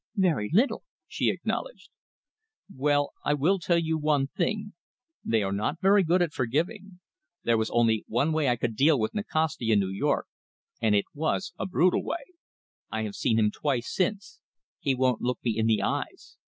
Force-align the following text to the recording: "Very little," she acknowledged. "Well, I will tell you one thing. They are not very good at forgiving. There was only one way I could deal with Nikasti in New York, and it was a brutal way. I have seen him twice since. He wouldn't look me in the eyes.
"Very 0.15 0.49
little," 0.51 0.81
she 1.07 1.29
acknowledged. 1.29 1.91
"Well, 2.75 3.11
I 3.23 3.35
will 3.35 3.59
tell 3.59 3.77
you 3.77 3.99
one 3.99 4.25
thing. 4.25 4.73
They 5.23 5.43
are 5.43 5.51
not 5.51 5.79
very 5.79 6.01
good 6.03 6.23
at 6.23 6.33
forgiving. 6.33 6.99
There 7.43 7.55
was 7.59 7.69
only 7.69 8.03
one 8.07 8.33
way 8.33 8.49
I 8.49 8.55
could 8.55 8.75
deal 8.75 8.97
with 8.99 9.13
Nikasti 9.13 9.69
in 9.69 9.79
New 9.79 9.91
York, 9.91 10.25
and 10.81 10.95
it 10.95 11.05
was 11.13 11.53
a 11.59 11.67
brutal 11.67 12.03
way. 12.03 12.25
I 12.89 13.03
have 13.03 13.13
seen 13.13 13.37
him 13.37 13.51
twice 13.51 13.93
since. 13.93 14.39
He 14.79 14.95
wouldn't 14.95 15.21
look 15.21 15.37
me 15.43 15.55
in 15.55 15.67
the 15.67 15.83
eyes. 15.83 16.35